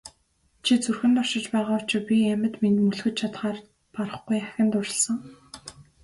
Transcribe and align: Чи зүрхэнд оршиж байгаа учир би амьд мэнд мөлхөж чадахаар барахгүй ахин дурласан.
Чи 0.63 0.73
зүрхэнд 0.83 1.19
оршиж 1.21 1.45
байгаа 1.53 1.77
учир 1.81 2.01
би 2.07 2.15
амьд 2.33 2.53
мэнд 2.61 2.77
мөлхөж 2.85 3.15
чадахаар 3.19 3.57
барахгүй 3.93 4.37
ахин 4.41 4.67
дурласан. 4.71 5.17